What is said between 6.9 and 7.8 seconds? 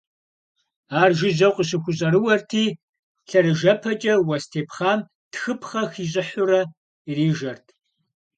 ирижэрт.